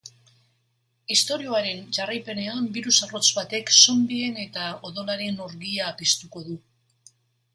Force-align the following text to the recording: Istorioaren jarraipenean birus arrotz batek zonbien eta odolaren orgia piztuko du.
Istorioaren 1.15 1.83
jarraipenean 1.97 2.69
birus 2.77 2.95
arrotz 3.07 3.27
batek 3.39 3.69
zonbien 3.83 4.41
eta 4.47 4.65
odolaren 4.89 5.39
orgia 5.49 5.91
piztuko 6.03 6.43
du. 6.49 6.57